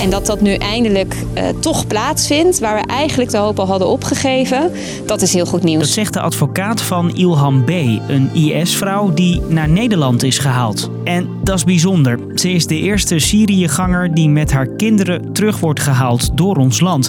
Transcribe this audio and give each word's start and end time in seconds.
En 0.00 0.10
dat 0.10 0.26
dat 0.26 0.40
nu 0.40 0.54
eindelijk 0.54 1.14
uh, 1.34 1.48
toch 1.60 1.86
plaatsvindt, 1.86 2.58
waar 2.58 2.80
we 2.80 2.86
eigenlijk 2.86 3.30
de 3.30 3.36
hoop 3.36 3.58
al 3.58 3.66
hadden 3.66 3.88
opgegeven, 3.88 4.72
dat 5.06 5.22
is 5.22 5.32
heel 5.32 5.46
goed 5.46 5.62
nieuws. 5.62 5.80
Dat 5.80 5.88
zegt 5.88 6.12
de 6.12 6.20
advocaat 6.20 6.82
van 6.82 7.16
Ilham 7.16 7.64
B., 7.64 7.70
een 8.08 8.30
IS-vrouw 8.34 9.14
die 9.14 9.40
naar 9.48 9.68
Nederland 9.68 10.22
is 10.22 10.38
gehaald. 10.38 10.90
En 11.04 11.28
dat 11.42 11.56
is 11.56 11.64
bijzonder. 11.64 12.18
Ze 12.34 12.52
is 12.52 12.66
de 12.66 12.78
eerste 12.78 13.18
Syriëganger 13.18 14.14
die 14.14 14.28
met 14.28 14.52
haar 14.52 14.66
kinderen 14.66 15.32
terug 15.32 15.60
wordt 15.60 15.80
gehaald 15.80 16.36
door 16.36 16.56
ons 16.56 16.80
land. 16.80 17.08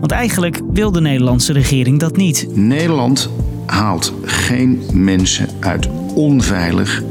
Want 0.00 0.12
eigenlijk 0.12 0.60
wil 0.72 0.92
de 0.92 1.00
Nederlandse 1.00 1.52
regering 1.52 1.98
dat 1.98 2.16
niet. 2.16 2.46
Nederland 2.54 3.30
haalt 3.66 4.12
geen 4.24 4.82
mensen 4.92 5.48
uit 5.60 5.88
onveilig 6.14 7.02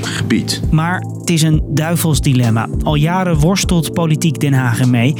gebied. 0.00 0.60
Maar 0.70 1.04
het 1.18 1.30
is 1.30 1.42
een 1.42 1.62
duivels 1.68 2.20
dilemma. 2.20 2.68
Al 2.82 2.94
jaren 2.94 3.38
worstelt 3.38 3.92
politiek 3.92 4.40
Den 4.40 4.52
Haag 4.52 4.80
ermee. 4.80 5.14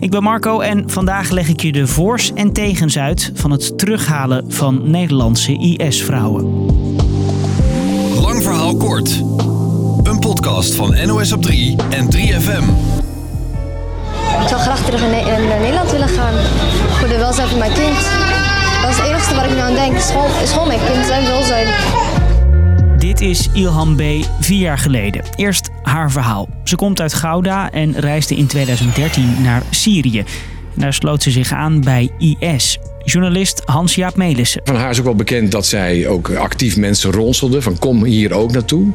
Ik 0.00 0.10
ben 0.10 0.22
Marco 0.22 0.60
en 0.60 0.90
vandaag 0.90 1.30
leg 1.30 1.48
ik 1.48 1.60
je 1.60 1.72
de 1.72 1.86
voor's 1.86 2.32
en 2.34 2.52
tegens 2.52 2.98
uit 2.98 3.32
van 3.34 3.50
het 3.50 3.78
terughalen 3.78 4.52
van 4.52 4.90
Nederlandse 4.90 5.52
IS-vrouwen. 5.58 6.44
Lang 8.20 8.42
verhaal 8.42 8.76
kort. 8.76 9.22
Een 10.02 10.18
podcast 10.18 10.74
van 10.74 11.06
NOS 11.06 11.32
op 11.32 11.42
3 11.42 11.76
en 11.90 12.04
3FM. 12.14 12.64
Ik 14.42 14.48
zou 14.48 14.60
graag 14.60 14.84
terug 14.84 15.02
in, 15.02 15.10
Nederland 15.60 15.90
willen 15.90 16.08
gaan. 16.08 16.34
Voor 16.98 17.08
de 17.08 17.16
welzijn 17.16 17.48
van 17.48 17.58
mijn 17.58 17.72
kind. 17.72 18.08
Dat 18.82 18.90
is 18.90 18.96
het 18.96 19.06
enige 19.06 19.34
wat 19.34 19.44
ik 19.44 19.50
nu 19.50 19.58
aan 19.58 19.74
denk. 19.74 19.96
Is 19.96 20.10
gewoon, 20.10 20.30
is 20.42 20.52
gewoon 20.52 20.68
mijn 20.68 20.80
kind 20.92 21.06
zijn 21.06 21.24
welzijn. 21.24 21.66
Dit 23.18 23.28
is 23.28 23.48
Ilham 23.52 23.96
B. 23.96 24.02
vier 24.40 24.58
jaar 24.58 24.78
geleden. 24.78 25.22
Eerst 25.36 25.70
haar 25.82 26.10
verhaal. 26.10 26.48
Ze 26.64 26.76
komt 26.76 27.00
uit 27.00 27.14
Gouda 27.14 27.70
en 27.70 27.92
reisde 28.00 28.36
in 28.36 28.46
2013 28.46 29.42
naar 29.42 29.62
Syrië. 29.70 30.24
daar 30.74 30.92
sloot 30.92 31.22
ze 31.22 31.30
zich 31.30 31.52
aan 31.52 31.80
bij 31.80 32.10
IS. 32.18 32.78
Journalist 33.04 33.62
Hans-Jaap 33.64 34.16
Melissen. 34.16 34.60
Van 34.64 34.76
haar 34.76 34.90
is 34.90 34.98
ook 34.98 35.04
wel 35.04 35.14
bekend 35.14 35.52
dat 35.52 35.66
zij 35.66 36.08
ook 36.08 36.30
actief 36.34 36.76
mensen 36.76 37.12
ronselde. 37.12 37.62
Van 37.62 37.78
kom 37.78 38.04
hier 38.04 38.34
ook 38.34 38.52
naartoe. 38.52 38.86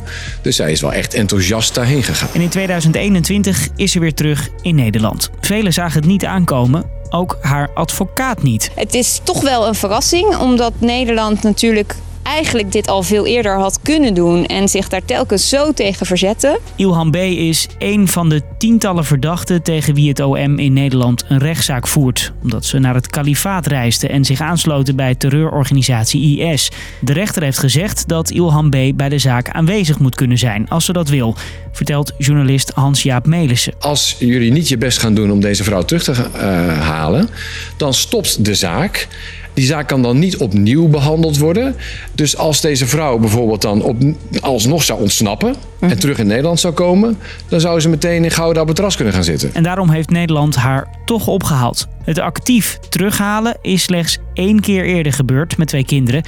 Dus 0.42 0.56
zij 0.56 0.72
is 0.72 0.82
wel 0.82 0.94
echt 0.94 1.14
enthousiast 1.14 1.76
daarheen 1.76 2.04
gegaan. 2.04 2.30
En 2.34 2.42
in 2.42 2.50
2021 2.50 3.68
is 3.76 3.92
ze 3.92 4.00
weer 4.00 4.14
terug 4.14 4.50
in 4.62 4.76
Nederland. 4.76 5.30
Velen 5.42 5.74
zagen 5.74 6.00
het 6.00 6.10
niet 6.10 6.26
aankomen. 6.26 6.84
Ook 7.10 7.38
haar 7.42 7.70
advocaat 7.74 8.44
niet. 8.44 8.72
Het 8.76 8.94
is 8.94 9.20
toch 9.24 9.42
wel 9.42 9.68
een 9.68 9.76
verrassing, 9.76 10.38
omdat 10.38 10.74
Nederland 10.80 11.44
natuurlijk 11.44 11.96
eigenlijk 12.34 12.72
dit 12.72 12.88
al 12.88 13.04
veel 13.04 13.26
eerder 13.26 13.58
had 13.58 13.82
kunnen 13.82 14.14
doen 14.14 14.46
en 14.46 14.70
zich 14.70 14.88
daar 14.88 15.06
telkens 15.06 15.50
zo 15.50 15.72
tegen 15.72 16.06
verzetten. 16.06 16.58
Ilhan 16.76 17.12
B. 17.12 17.16
is 17.16 17.68
een 17.78 18.08
van 18.08 18.30
de 18.30 18.42
tientallen 18.58 19.06
verdachten 19.06 19.64
tegen 19.64 19.94
wie 19.94 20.10
het 20.10 20.20
OM 20.20 20.60
in 20.60 20.74
Nederland 20.74 21.26
een 21.28 21.38
rechtszaak 21.38 21.88
voert. 21.88 22.32
Omdat 22.42 22.66
ze 22.66 22.80
naar 22.80 22.96
het 22.96 23.08
kalifaat 23.08 23.68
reisden 23.68 24.10
en 24.10 24.26
zich 24.26 24.42
aansloten 24.42 24.96
bij 24.96 25.16
terreurorganisatie 25.16 26.40
IS. 26.40 26.72
De 27.02 27.14
rechter 27.14 27.44
heeft 27.44 27.60
gezegd 27.60 28.08
dat 28.08 28.30
Ilhan 28.30 28.70
B. 28.70 28.78
bij 28.96 29.10
de 29.10 29.18
zaak 29.20 29.50
aanwezig 29.50 30.00
moet 30.00 30.16
kunnen 30.16 30.38
zijn 30.38 30.70
als 30.70 30.86
ze 30.86 30.94
dat 30.94 31.10
wil, 31.10 31.36
vertelt 31.72 32.14
journalist 32.18 32.72
Hans-Jaap 32.76 33.26
Melissen. 33.26 33.74
Als 33.80 34.16
jullie 34.20 34.52
niet 34.52 34.70
je 34.70 34.78
best 34.78 34.98
gaan 34.98 35.14
doen 35.14 35.32
om 35.32 35.40
deze 35.40 35.64
vrouw 35.64 35.84
terug 35.84 36.04
te 36.04 36.12
uh, 36.12 36.80
halen, 36.80 37.30
dan 37.78 37.94
stopt 37.94 38.46
de 38.46 38.56
zaak. 38.56 39.08
Die 39.54 39.66
zaak 39.66 39.88
kan 39.88 40.02
dan 40.02 40.20
niet 40.20 40.38
opnieuw 40.38 40.88
behandeld 40.88 41.38
worden. 41.38 41.76
Dus 42.12 42.38
als 42.38 42.62
deze 42.62 42.88
vrouw 42.88 43.18
bijvoorbeeld 43.18 43.62
dan 43.62 43.82
op, 43.82 43.98
alsnog 44.42 44.84
zou 44.84 45.02
ontsnappen 45.02 45.56
en 45.80 45.88
mhm. 45.88 45.98
terug 45.98 46.18
in 46.18 46.28
Nederland 46.28 46.60
zou 46.60 46.74
komen, 46.74 47.18
dan 47.48 47.60
zou 47.60 47.80
ze 47.80 47.90
meteen 47.90 48.24
in 48.24 48.32
Gouda 48.32 48.62
op 48.62 48.68
het 48.68 48.76
terras 48.76 48.96
kunnen 48.96 49.14
gaan 49.14 49.24
zitten. 49.24 49.50
En 49.54 49.64
daarom 49.64 49.90
heeft 49.90 50.10
Nederland 50.10 50.56
haar 50.56 50.88
toch 51.06 51.28
opgehaald. 51.28 51.88
Het 52.04 52.20
actief 52.20 52.80
terughalen 52.90 53.58
is 53.62 53.84
slechts 53.84 54.18
één 54.34 54.60
keer 54.60 54.86
eerder 54.86 55.14
gebeurd 55.14 55.58
met 55.58 55.68
twee 55.68 55.86
kinderen. 55.86 56.24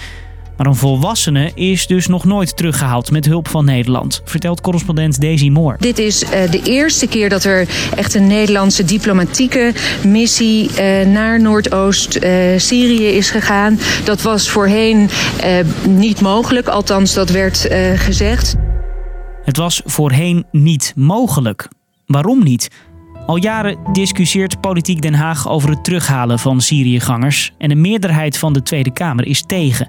Maar 0.57 0.67
een 0.67 0.75
volwassene 0.75 1.51
is 1.53 1.87
dus 1.87 2.07
nog 2.07 2.25
nooit 2.25 2.57
teruggehaald 2.57 3.11
met 3.11 3.25
hulp 3.25 3.47
van 3.47 3.65
Nederland, 3.65 4.21
vertelt 4.25 4.61
correspondent 4.61 5.21
Daisy 5.21 5.49
Moore. 5.49 5.77
Dit 5.79 5.99
is 5.99 6.23
uh, 6.23 6.29
de 6.29 6.61
eerste 6.63 7.07
keer 7.07 7.29
dat 7.29 7.43
er 7.43 7.67
echt 7.95 8.13
een 8.13 8.27
Nederlandse 8.27 8.85
diplomatieke 8.85 9.73
missie 10.03 10.69
uh, 10.69 11.05
naar 11.05 11.41
Noordoost-Syrië 11.41 13.07
uh, 13.07 13.15
is 13.15 13.29
gegaan. 13.29 13.79
Dat 14.03 14.21
was 14.21 14.49
voorheen 14.49 15.09
niet 15.87 16.21
mogelijk, 16.21 16.67
althans 16.67 17.13
dat 17.13 17.29
werd 17.29 17.67
gezegd. 17.95 18.55
Het 19.43 19.57
was 19.57 19.81
voorheen 19.85 20.45
niet 20.51 20.93
mogelijk. 20.95 21.67
Waarom 22.05 22.43
niet? 22.43 22.69
Al 23.25 23.35
jaren 23.35 23.77
discussieert 23.91 24.61
politiek 24.61 25.01
Den 25.01 25.13
Haag 25.13 25.49
over 25.49 25.69
het 25.69 25.83
terughalen 25.83 26.39
van 26.39 26.61
Syriëgangers 26.61 27.53
en 27.57 27.69
de 27.69 27.75
meerderheid 27.75 28.37
van 28.37 28.53
de 28.53 28.63
Tweede 28.63 28.93
Kamer 28.93 29.25
is 29.25 29.43
tegen. 29.47 29.87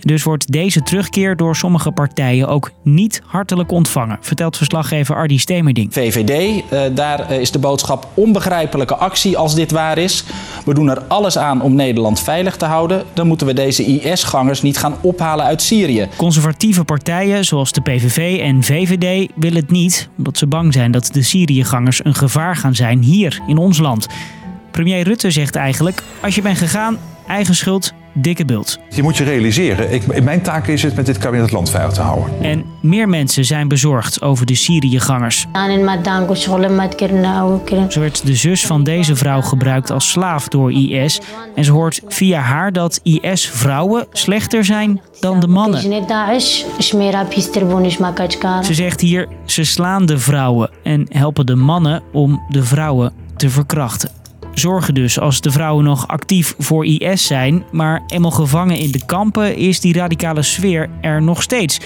Dus 0.00 0.22
wordt 0.22 0.52
deze 0.52 0.82
terugkeer 0.82 1.36
door 1.36 1.56
sommige 1.56 1.90
partijen 1.90 2.48
ook 2.48 2.70
niet 2.82 3.22
hartelijk 3.26 3.70
ontvangen, 3.70 4.18
vertelt 4.20 4.56
verslaggever 4.56 5.14
Ardi 5.16 5.38
Stemerding. 5.38 5.92
VVD, 5.92 6.62
eh, 6.70 6.80
daar 6.94 7.20
eh, 7.20 7.40
is 7.40 7.50
de 7.50 7.58
boodschap 7.58 8.08
onbegrijpelijke 8.14 8.96
actie 8.96 9.38
als 9.38 9.54
dit 9.54 9.70
waar 9.70 9.98
is. 9.98 10.24
We 10.64 10.74
doen 10.74 10.90
er 10.90 11.02
alles 11.02 11.38
aan 11.38 11.62
om 11.62 11.74
Nederland 11.74 12.20
veilig 12.20 12.56
te 12.56 12.64
houden. 12.64 13.04
Dan 13.12 13.26
moeten 13.26 13.46
we 13.46 13.52
deze 13.52 13.84
IS-gangers 13.84 14.62
niet 14.62 14.78
gaan 14.78 14.96
ophalen 15.00 15.44
uit 15.44 15.62
Syrië. 15.62 16.08
Conservatieve 16.16 16.84
partijen 16.84 17.44
zoals 17.44 17.72
de 17.72 17.80
PVV 17.80 18.40
en 18.40 18.62
VVD 18.62 19.30
willen 19.34 19.60
het 19.60 19.70
niet, 19.70 20.08
omdat 20.18 20.38
ze 20.38 20.46
bang 20.46 20.72
zijn 20.72 20.90
dat 20.90 21.08
de 21.12 21.22
Syriëgangers 21.22 22.04
een 22.04 22.14
gevaar 22.14 22.56
gaan 22.56 22.74
zijn 22.74 23.02
hier 23.02 23.40
in 23.46 23.56
ons 23.56 23.78
land. 23.78 24.06
Premier 24.70 25.02
Rutte 25.02 25.30
zegt 25.30 25.56
eigenlijk: 25.56 26.02
als 26.20 26.34
je 26.34 26.42
bent 26.42 26.58
gegaan, 26.58 26.98
eigen 27.26 27.54
schuld, 27.54 27.92
dikke 28.16 28.44
bult. 28.44 28.78
Je 28.90 29.02
moet 29.02 29.16
je 29.16 29.24
realiseren, 29.24 29.92
ik, 29.92 30.22
mijn 30.22 30.42
taak 30.42 30.66
is 30.66 30.82
het 30.82 30.96
met 30.96 31.06
dit 31.06 31.18
kabinet 31.18 31.44
het 31.44 31.54
land 31.54 31.70
veilig 31.70 31.94
te 31.94 32.00
houden. 32.00 32.42
En 32.42 32.64
meer 32.80 33.08
mensen 33.08 33.44
zijn 33.44 33.68
bezorgd 33.68 34.22
over 34.22 34.46
de 34.46 34.54
Syriëgangers. 34.54 35.46
Zo 37.88 38.00
werd 38.00 38.26
de 38.26 38.34
zus 38.34 38.66
van 38.66 38.84
deze 38.84 39.16
vrouw 39.16 39.40
gebruikt 39.40 39.90
als 39.90 40.10
slaaf 40.10 40.48
door 40.48 40.72
IS. 40.72 41.20
En 41.54 41.64
ze 41.64 41.72
hoort 41.72 42.00
via 42.08 42.40
haar 42.40 42.72
dat 42.72 43.00
IS-vrouwen 43.02 44.06
slechter 44.12 44.64
zijn 44.64 45.00
dan 45.20 45.40
de 45.40 45.48
mannen. 45.48 45.80
Ze 48.64 48.74
zegt 48.74 49.00
hier, 49.00 49.28
ze 49.44 49.64
slaan 49.64 50.06
de 50.06 50.18
vrouwen 50.18 50.70
en 50.82 51.06
helpen 51.08 51.46
de 51.46 51.54
mannen 51.54 52.02
om 52.12 52.42
de 52.48 52.64
vrouwen 52.64 53.12
te 53.36 53.50
verkrachten 53.50 54.15
zorgen 54.58 54.94
dus 54.94 55.20
als 55.20 55.40
de 55.40 55.50
vrouwen 55.50 55.84
nog 55.84 56.08
actief 56.08 56.54
voor 56.58 56.86
IS 56.86 57.26
zijn, 57.26 57.64
maar 57.72 58.02
eenmaal 58.06 58.30
gevangen 58.30 58.78
in 58.78 58.90
de 58.90 59.04
kampen 59.06 59.56
is 59.56 59.80
die 59.80 59.94
radicale 59.94 60.42
sfeer 60.42 60.88
er 61.00 61.22
nog 61.22 61.42
steeds 61.42 61.80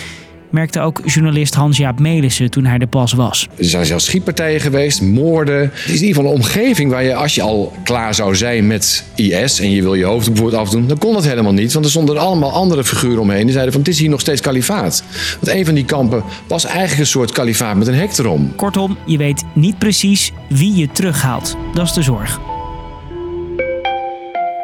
merkte 0.51 0.81
ook 0.81 1.01
journalist 1.05 1.55
Hans-Jaap 1.55 1.99
Melissen 1.99 2.51
toen 2.51 2.65
hij 2.65 2.79
er 2.79 2.87
pas 2.87 3.13
was. 3.13 3.49
Er 3.57 3.65
zijn 3.65 3.87
zelfs 3.87 4.05
schietpartijen 4.05 4.61
geweest, 4.61 5.03
moorden. 5.03 5.61
Het 5.61 5.73
is 5.85 6.01
in 6.01 6.07
ieder 6.07 6.07
geval 6.09 6.25
een 6.25 6.37
omgeving 6.37 6.91
waar 6.91 7.05
je, 7.05 7.15
als 7.15 7.35
je 7.35 7.43
al 7.43 7.73
klaar 7.85 8.15
zou 8.15 8.37
zijn 8.37 8.67
met 8.67 9.05
IS 9.15 9.61
en 9.61 9.71
je 9.71 9.83
wil 9.83 9.95
je 9.95 10.05
hoofd 10.05 10.27
bijvoorbeeld 10.27 10.63
afdoen, 10.63 10.87
dan 10.87 10.99
kon 10.99 11.13
dat 11.13 11.25
helemaal 11.25 11.53
niet. 11.53 11.73
Want 11.73 11.85
er 11.85 11.91
stonden 11.91 12.19
allemaal 12.19 12.53
andere 12.53 12.85
figuren 12.85 13.21
omheen 13.21 13.43
die 13.43 13.53
zeiden 13.53 13.73
van 13.73 13.83
het 13.83 13.91
is 13.91 13.99
hier 13.99 14.09
nog 14.09 14.21
steeds 14.21 14.41
kalifaat. 14.41 15.05
Want 15.41 15.57
een 15.57 15.65
van 15.65 15.75
die 15.75 15.85
kampen 15.85 16.23
was 16.47 16.65
eigenlijk 16.65 17.01
een 17.01 17.07
soort 17.07 17.33
kalifaat 17.33 17.77
met 17.77 17.87
een 17.87 17.95
hek 17.95 18.19
erom. 18.19 18.55
Kortom, 18.57 18.99
je 19.07 19.17
weet 19.17 19.45
niet 19.55 19.79
precies 19.79 20.33
wie 20.49 20.75
je 20.75 20.89
terughaalt. 20.93 21.57
Dat 21.75 21.87
is 21.87 21.93
de 21.93 22.03
zorg. 22.03 22.50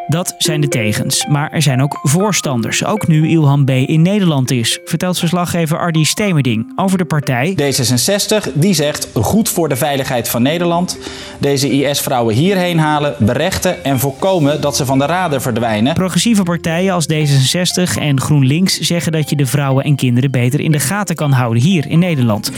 Dat 0.09 0.34
zijn 0.39 0.61
de 0.61 0.69
tegens. 0.69 1.27
Maar 1.27 1.53
er 1.53 1.62
zijn 1.62 1.83
ook 1.83 1.99
voorstanders. 2.03 2.84
Ook 2.84 3.06
nu 3.06 3.28
Ilhan 3.28 3.65
B. 3.65 3.71
in 3.71 4.03
Nederland 4.03 4.50
is, 4.50 4.78
vertelt 4.84 5.19
verslaggever 5.19 5.78
Ardi 5.78 6.05
Stemerding 6.05 6.72
over 6.77 6.99
de 6.99 7.05
partij. 7.05 7.56
D66 7.62 8.53
die 8.55 8.75
zegt 8.75 9.09
goed 9.15 9.49
voor 9.49 9.69
de 9.69 9.77
veiligheid 9.77 10.28
van 10.28 10.43
Nederland. 10.43 10.98
Deze 11.39 11.71
IS-vrouwen 11.71 12.34
hierheen 12.34 12.78
halen, 12.78 13.15
berechten 13.19 13.84
en 13.84 13.98
voorkomen 13.98 14.60
dat 14.60 14.77
ze 14.77 14.84
van 14.84 14.98
de 14.98 15.07
radar 15.07 15.41
verdwijnen. 15.41 15.95
Progressieve 15.95 16.42
partijen 16.42 16.92
als 16.92 17.07
D66 17.13 18.01
en 18.01 18.21
GroenLinks 18.21 18.81
zeggen 18.81 19.13
dat 19.13 19.31
je 19.31 19.36
de 19.36 19.47
vrouwen 19.47 19.84
en 19.84 19.97
kinderen 19.97 20.31
beter 20.31 20.60
in 20.60 20.72
de 20.72 20.81
gaten 20.81 21.16
kan 21.16 21.33
houden 21.33 21.63
hier 21.63 21.86
in 21.89 21.98
Nederland. 21.98 22.53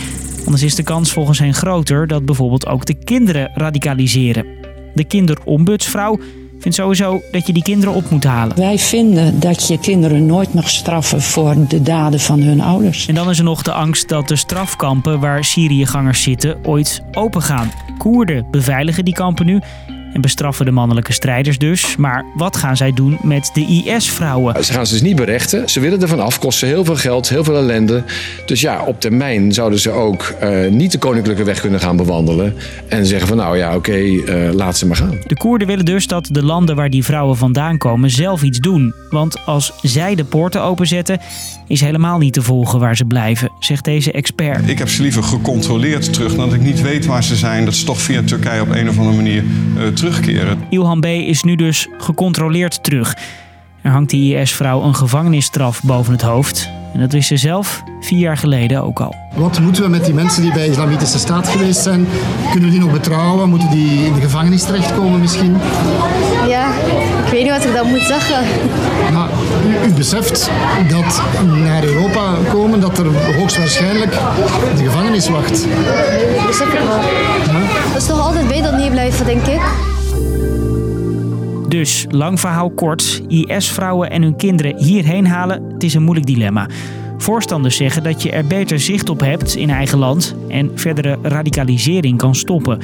Anders 0.44 0.62
is 0.62 0.74
de 0.74 0.82
kans 0.82 1.12
volgens 1.12 1.38
hen 1.38 1.54
groter 1.54 2.06
dat 2.06 2.24
bijvoorbeeld 2.24 2.66
ook 2.66 2.86
de 2.86 2.94
kinderen 3.04 3.50
radicaliseren. 3.54 4.46
De 4.94 5.04
kinderombudsvrouw 5.04 6.18
vind 6.58 6.74
sowieso 6.74 7.22
dat 7.30 7.46
je 7.46 7.52
die 7.52 7.62
kinderen 7.62 7.94
op 7.94 8.10
moet 8.10 8.24
halen. 8.24 8.56
Wij 8.56 8.78
vinden 8.78 9.40
dat 9.40 9.68
je 9.68 9.78
kinderen 9.78 10.26
nooit 10.26 10.54
mag 10.54 10.68
straffen 10.68 11.22
voor 11.22 11.54
de 11.68 11.82
daden 11.82 12.20
van 12.20 12.40
hun 12.40 12.60
ouders. 12.60 13.06
En 13.06 13.14
dan 13.14 13.30
is 13.30 13.38
er 13.38 13.44
nog 13.44 13.62
de 13.62 13.72
angst 13.72 14.08
dat 14.08 14.28
de 14.28 14.36
strafkampen 14.36 15.20
waar 15.20 15.44
Syriëgangers 15.44 16.22
zitten 16.22 16.56
ooit 16.64 17.02
opengaan. 17.12 17.70
Koerden 17.98 18.46
beveiligen 18.50 19.04
die 19.04 19.14
kampen 19.14 19.46
nu 19.46 19.60
en 20.12 20.20
bestraffen 20.20 20.64
de 20.64 20.70
mannelijke 20.70 21.12
strijders 21.12 21.58
dus. 21.58 21.96
Maar 21.96 22.24
wat 22.34 22.56
gaan 22.56 22.76
zij 22.76 22.92
doen 22.92 23.18
met 23.22 23.50
de 23.54 23.82
IS-vrouwen? 23.84 24.64
Ze 24.64 24.72
gaan 24.72 24.86
ze 24.86 24.92
dus 24.92 25.02
niet 25.02 25.16
berechten. 25.16 25.68
Ze 25.68 25.80
willen 25.80 26.02
ervan 26.02 26.20
af, 26.20 26.38
kosten 26.38 26.68
heel 26.68 26.84
veel 26.84 26.96
geld, 26.96 27.28
heel 27.28 27.44
veel 27.44 27.56
ellende. 27.56 28.02
Dus 28.46 28.60
ja, 28.60 28.84
op 28.84 29.00
termijn 29.00 29.52
zouden 29.52 29.78
ze 29.78 29.90
ook 29.90 30.34
uh, 30.42 30.70
niet 30.70 30.92
de 30.92 30.98
koninklijke 30.98 31.44
weg 31.44 31.60
kunnen 31.60 31.80
gaan 31.80 31.96
bewandelen. 31.96 32.54
En 32.88 33.06
zeggen 33.06 33.28
van 33.28 33.36
nou 33.36 33.56
ja, 33.56 33.68
oké, 33.68 33.76
okay, 33.76 34.10
uh, 34.10 34.52
laat 34.52 34.78
ze 34.78 34.86
maar 34.86 34.96
gaan. 34.96 35.18
De 35.26 35.36
Koerden 35.36 35.66
willen 35.66 35.84
dus 35.84 36.06
dat 36.06 36.28
de 36.30 36.42
landen 36.42 36.76
waar 36.76 36.90
die 36.90 37.04
vrouwen 37.04 37.36
vandaan 37.36 37.78
komen 37.78 38.10
zelf 38.10 38.42
iets 38.42 38.58
doen. 38.58 38.94
Want 39.10 39.46
als 39.46 39.72
zij 39.82 40.14
de 40.14 40.24
poorten 40.24 40.62
openzetten, 40.62 41.20
is 41.66 41.80
helemaal 41.80 42.18
niet 42.18 42.32
te 42.32 42.42
volgen 42.42 42.80
waar 42.80 42.96
ze 42.96 43.04
blijven, 43.04 43.52
zegt 43.58 43.84
deze 43.84 44.12
expert. 44.12 44.68
Ik 44.68 44.78
heb 44.78 44.88
ze 44.88 45.02
liever 45.02 45.22
gecontroleerd 45.22 46.12
terug, 46.12 46.34
dan 46.34 46.44
dat 46.44 46.54
ik 46.54 46.64
niet 46.64 46.82
weet 46.82 47.06
waar 47.06 47.24
ze 47.24 47.36
zijn. 47.36 47.64
Dat 47.64 47.74
ze 47.74 47.84
toch 47.84 48.00
via 48.00 48.22
Turkije 48.22 48.60
op 48.60 48.70
een 48.70 48.88
of 48.88 48.98
andere 48.98 49.16
manier 49.16 49.44
uh, 49.78 49.86
terugkeren. 49.98 50.58
Ilhan 50.70 51.00
B. 51.00 51.04
is 51.04 51.42
nu 51.42 51.56
dus 51.56 51.88
gecontroleerd 51.98 52.84
terug. 52.84 53.16
Er 53.82 53.90
hangt 53.90 54.10
die 54.10 54.36
IS-vrouw 54.36 54.82
een 54.82 54.94
gevangenisstraf 54.94 55.82
boven 55.82 56.12
het 56.12 56.22
hoofd. 56.22 56.70
En 56.98 57.04
dat 57.04 57.12
wist 57.12 57.28
ze 57.28 57.36
zelf 57.36 57.82
vier 58.00 58.18
jaar 58.18 58.36
geleden 58.36 58.82
ook 58.82 59.00
al. 59.00 59.14
Wat 59.34 59.60
moeten 59.60 59.82
we 59.82 59.88
met 59.88 60.04
die 60.04 60.14
mensen 60.14 60.42
die 60.42 60.52
bij 60.52 60.64
de 60.64 60.70
Islamitische 60.70 61.18
Staat 61.18 61.48
geweest 61.48 61.82
zijn? 61.82 62.08
Kunnen 62.50 62.68
we 62.68 62.74
die 62.74 62.84
nog 62.84 62.92
betrouwen? 62.92 63.48
Moeten 63.48 63.70
die 63.70 64.06
in 64.06 64.14
de 64.14 64.20
gevangenis 64.20 64.62
terechtkomen 64.62 65.20
misschien? 65.20 65.56
Ja, 66.48 66.66
ik 67.24 67.30
weet 67.30 67.42
niet 67.42 67.52
wat 67.52 67.64
ik 67.64 67.72
dan 67.74 67.88
moet 67.88 68.00
zeggen. 68.00 68.44
Maar 69.12 69.28
u, 69.66 69.88
u 69.88 69.92
beseft 69.92 70.50
dat 70.88 71.22
naar 71.64 71.84
Europa 71.84 72.34
komen, 72.52 72.80
dat 72.80 72.98
er 72.98 73.34
hoogstwaarschijnlijk 73.36 74.12
de 74.76 74.84
gevangenis 74.84 75.28
wacht. 75.28 75.66
Dat 76.36 76.46
besef 76.46 76.66
ik 76.66 76.78
wel. 76.78 77.00
Ja? 77.54 77.66
Dat 77.92 78.02
is 78.02 78.06
toch 78.08 78.20
altijd 78.20 78.48
beter 78.48 78.70
dan 78.70 78.80
hier 78.80 78.90
blijven, 78.90 79.26
denk 79.26 79.46
ik. 79.46 79.60
Dus, 81.68 82.06
lang 82.10 82.40
verhaal 82.40 82.70
kort, 82.70 83.22
IS-vrouwen 83.26 84.10
en 84.10 84.22
hun 84.22 84.36
kinderen 84.36 84.76
hierheen 84.76 85.26
halen, 85.26 85.62
het 85.72 85.82
is 85.82 85.94
een 85.94 86.02
moeilijk 86.02 86.26
dilemma. 86.26 86.68
Voorstanders 87.18 87.76
zeggen 87.76 88.02
dat 88.02 88.22
je 88.22 88.30
er 88.30 88.46
beter 88.46 88.80
zicht 88.80 89.08
op 89.08 89.20
hebt 89.20 89.56
in 89.56 89.70
eigen 89.70 89.98
land 89.98 90.34
en 90.48 90.70
verdere 90.74 91.18
radicalisering 91.22 92.18
kan 92.18 92.34
stoppen. 92.34 92.78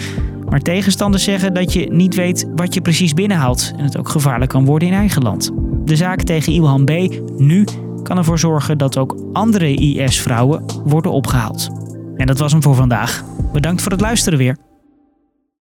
Maar 0.48 0.60
tegenstanders 0.60 1.24
zeggen 1.24 1.54
dat 1.54 1.72
je 1.72 1.92
niet 1.92 2.14
weet 2.14 2.46
wat 2.56 2.74
je 2.74 2.80
precies 2.80 3.14
binnenhaalt 3.14 3.72
en 3.76 3.84
het 3.84 3.98
ook 3.98 4.08
gevaarlijk 4.08 4.50
kan 4.50 4.64
worden 4.64 4.88
in 4.88 4.94
eigen 4.94 5.22
land. 5.22 5.50
De 5.84 5.96
zaak 5.96 6.22
tegen 6.22 6.52
Ilhan 6.52 6.84
B. 6.84 6.90
nu 7.38 7.64
kan 8.02 8.18
ervoor 8.18 8.38
zorgen 8.38 8.78
dat 8.78 8.98
ook 8.98 9.16
andere 9.32 9.74
IS-vrouwen 9.74 10.64
worden 10.84 11.12
opgehaald. 11.12 11.70
En 12.16 12.26
dat 12.26 12.38
was 12.38 12.52
hem 12.52 12.62
voor 12.62 12.74
vandaag. 12.74 13.24
Bedankt 13.52 13.82
voor 13.82 13.92
het 13.92 14.00
luisteren 14.00 14.38
weer. 14.38 14.56